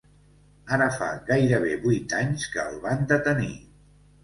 Ara 0.77 0.87
fa 0.95 1.09
gairebé 1.27 1.77
vuit 1.85 2.17
anys 2.23 2.49
que 2.57 2.67
el 2.73 2.83
van 2.89 3.07
detenir. 3.15 3.55